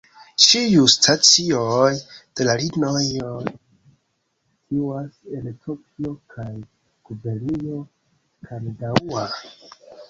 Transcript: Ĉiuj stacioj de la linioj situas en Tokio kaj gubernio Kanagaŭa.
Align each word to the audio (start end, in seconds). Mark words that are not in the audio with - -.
Ĉiuj 0.43 0.85
stacioj 0.93 1.91
de 2.39 2.47
la 2.47 2.55
linioj 2.63 3.03
situas 3.51 5.13
en 5.41 5.53
Tokio 5.67 6.17
kaj 6.37 6.51
gubernio 6.59 7.81
Kanagaŭa. 8.51 9.31